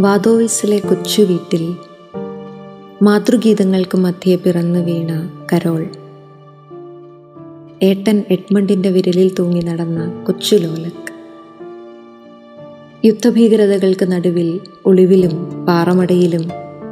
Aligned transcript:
വാദോവിസിലെ 0.00 0.78
കൊച്ചു 0.78 1.22
വീട്ടിൽ 1.22 1.76
മാതൃഗീതങ്ങൾക്ക് 3.02 3.98
മധ്യേ 3.98 4.36
പിറന്നു 4.36 4.80
വീണ 4.80 5.30
കരോൾ. 5.52 5.86
ഏട്ടൻ 7.82 8.24
എഡ്മണ്ടിന്റെ 8.30 8.88
വിരലിൽ 8.88 9.34
തൂങ്ങി 9.38 9.60
നടന്ന 9.60 10.24
കൊച്ചു 10.26 10.56
ലോലക്. 10.56 11.12
യുദ്ധഭീകരതകൾക്ക് 13.04 14.12
നടുവിൽ 14.12 14.60
ഒളിവിലും 14.86 15.66
പാറമടയിലും 15.66 16.50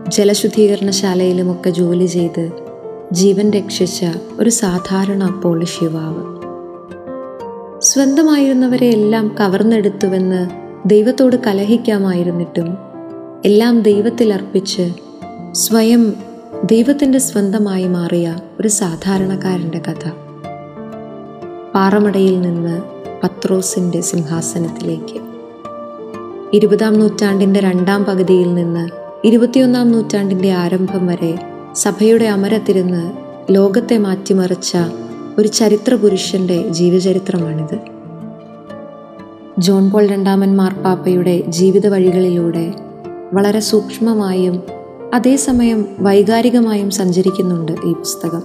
ജലശുദ്ധീകരണശാലയിലുമൊക്കെ 0.09 1.71
ജോലി 1.71 2.07
ചെയ്ത് 2.07 2.51
ജീവൻ 3.13 3.51
രക്ഷിച്ച 3.51 4.05
ഒരു 4.41 4.51
സാധാരണ 4.51 5.41
പോളിഷ് 5.45 5.85
യുവാവ്. 5.85 6.23
സ്വന്തമായിരുന്നവരെ 7.81 8.87
എല്ലാം 8.87 9.37
കവർന്നെടുത്തുവെന്ന് 9.41 10.67
ദൈവത്തോട് 10.87 11.37
കലഹിക്കാമായിരുന്നിട്ടും 11.37 12.96
എല്ലാം 13.47 13.81
ദൈവത്തിൽ 13.81 14.35
അർപ്പിച്ച് 14.35 14.93
സ്വയം 15.53 16.15
ദൈവത്തിന്റെ 16.65 17.19
സ്വന്തമായി 17.19 17.89
മാറിയ 17.89 18.39
ഒരു 18.61 18.69
സാധാരണക്കാരന്റെ 18.69 19.79
കഥ. 19.79 20.09
പാറമടയിൽ 21.75 22.41
നിന്ന് 22.41 22.83
പത്രോസിന്റെ 23.23 24.01
സിംഹാസനത്തിലേക്ക്. 24.01 25.21
ഇരുപതാം 26.53 26.99
നൂറ്റാണ്ടിന്റെ 26.99 27.61
രണ്ടാം 27.61 28.05
പകുതിയിൽ 28.05 28.55
നിന്ന് 28.55 28.89
ഇരുപത്തിയൊന്നാം 29.25 29.93
നൂറ്റാണ്ടിന്റെ 29.93 30.53
ആരംഭം 30.53 31.07
വരെ 31.07 31.39
സഭയുടെ 31.75 32.25
അമരത്തിരുന്ന് 32.25 33.13
ലോകത്തെ 33.51 33.99
മാറ്റിമറിച്ച 33.99 34.77
ഒരു 35.39 35.49
ചരിത്ര 35.49 35.95
പുരുഷന്റെ 35.95 36.69
ജീവചരിത്രമാണിത്. 36.69 37.79
ജോൺ 39.59 39.91
പോൾ 39.91 40.07
രണ്ടാമൻ 40.07 40.57
മാർപ്പാപ്പയുടെ 40.57 41.41
ജീവിത 41.41 41.87
വഴികളിലൂടെ 41.87 42.75
വളരെ 43.33 43.61
സൂക്ഷ്മമായും 43.61 44.63
അതേസമയം 45.15 45.87
വൈകാരികമായും 46.01 46.91
സഞ്ചരിക്കുന്നുണ്ട് 46.91 47.73
ഈ 47.73 47.93
പുസ്തകം. 47.93 48.43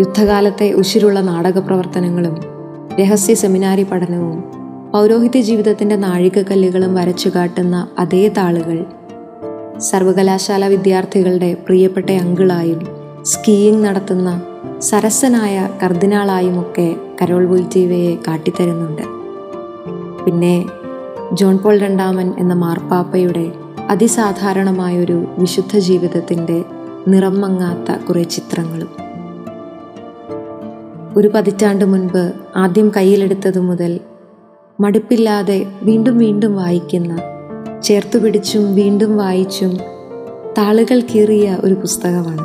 യുദ്ധകാലത്തെ 0.00 0.72
ഉശിരുള്ള 0.72 1.20
നാടക 1.20 1.58
പ്രവർത്തനങ്ങളും 1.58 2.36
രഹസ്യ 3.00 3.34
സെമിനാരി 3.34 3.82
പഠനവും 3.82 4.44
പൗരോഹിത്യ 4.92 5.40
ജീവിതത്തിന്റെ 5.40 5.96
നാഴികക്കല്ലുകളും 5.96 6.94
വരച്ചു 6.94 7.28
കാട്ടുന്ന 7.28 7.88
അതേ 7.98 8.28
താളുകൾ 8.28 8.84
സർവകലാശാല 9.78 10.66
വിദ്യാർത്ഥികളുടെ 10.66 11.54
പ്രിയപ്പെട്ട 11.54 12.10
അങ്കിളായും 12.10 12.86
സ്കീയിങ് 13.22 13.84
നടത്തുന്ന 13.84 14.42
സരസനായ 14.78 15.68
കർദിനാളായുമൊക്കെ 15.84 16.96
കരോൾ 17.22 17.46
ബുൽറ്റീവയെ 17.46 18.16
കാട്ടിത്തരുന്നുണ്ട്. 18.28 19.02
പിന്നെ 20.24 20.66
ജോൺ 21.32 21.58
പോൾ 21.58 21.78
രണ്ടാമൻ 21.78 22.34
എന്ന 22.38 22.54
മാർപ്പാപ്പയുടെ 22.54 23.52
അതിസാധാരണമായൊരു 23.90 25.26
വിശുദ്ധ 25.38 25.78
ജീവിതത്തിന്റെ 25.78 26.64
നിറം 27.08 27.40
മങ്ങാത്ത 27.40 28.04
കുറേ 28.04 28.22
ചിത്രങ്ങളും. 28.22 28.88
ഒരു 31.16 31.30
പതിറ്റാണ്ട് 31.34 31.84
മുൻപ് 31.84 32.32
ആദ്യം 32.56 32.92
കയ്യിലെടുത്തതു 32.96 33.60
മുതൽ 33.60 34.00
മടുപ്പില്ലാതെ 34.80 35.66
വീണ്ടും 35.82 36.18
വീണ്ടും 36.18 36.56
വായിക്കുന്ന 36.56 37.18
ചേർത്തു 37.82 38.18
പിടിച്ചും 38.18 38.74
വീണ്ടും 38.74 39.16
വായിച്ചും 39.16 39.76
താളുകൾ 40.58 41.00
കീറിയ 41.00 41.58
ഒരു 41.60 41.74
പുസ്തകമാണ്. 41.74 42.42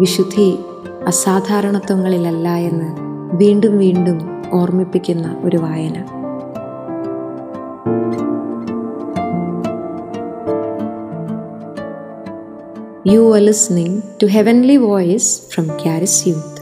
വിശുദ്ധി 0.00 0.58
അസാധാരണത്വങ്ങളിലല്ല 1.06 2.48
എന്ന് 2.48 2.96
വീണ്ടും 3.36 3.78
വീണ്ടും 3.78 4.42
ഓർമ്മിപ്പിക്കുന്ന 4.52 5.36
ഒരു 5.44 5.56
വായന. 5.56 6.19
You 13.02 13.32
are 13.32 13.40
listening 13.40 14.02
to 14.18 14.26
Heavenly 14.26 14.76
Voice 14.76 15.50
from 15.50 15.78
Caris 15.78 16.26
U. 16.26 16.59